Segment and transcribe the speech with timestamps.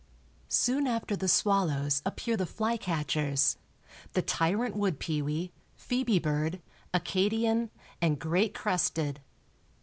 [0.49, 3.57] Soon after the swallows appear the flycatchers,
[4.13, 6.59] the tyrant wood pewee, phœbe bird,
[6.91, 7.69] Acadian
[8.01, 9.21] and great crested.